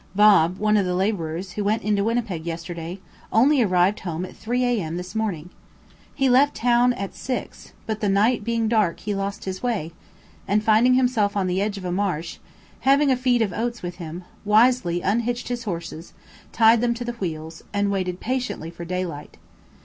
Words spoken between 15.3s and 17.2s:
his horses, tied them to the